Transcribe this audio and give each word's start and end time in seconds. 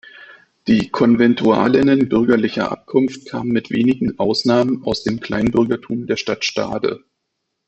Die 0.65 0.89
Konventualinnen 0.89 2.09
bürgerlicher 2.09 2.71
Abkunft 2.71 3.29
kamen 3.29 3.51
mit 3.51 3.69
wenigen 3.69 4.17
Ausnahmen 4.17 4.83
aus 4.83 5.03
dem 5.03 5.19
Kleinbürgertum 5.19 6.07
der 6.07 6.17
Stadt 6.17 6.43
Stade. 6.43 7.03